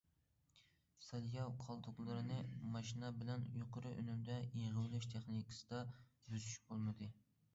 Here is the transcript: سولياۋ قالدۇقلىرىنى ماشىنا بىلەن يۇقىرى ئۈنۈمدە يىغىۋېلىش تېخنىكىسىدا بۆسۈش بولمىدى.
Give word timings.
سولياۋ 1.07 1.43
قالدۇقلىرىنى 1.63 2.37
ماشىنا 2.77 3.11
بىلەن 3.19 3.45
يۇقىرى 3.59 3.91
ئۈنۈمدە 3.99 4.39
يىغىۋېلىش 4.61 5.07
تېخنىكىسىدا 5.13 5.83
بۆسۈش 6.33 6.57
بولمىدى. 6.71 7.11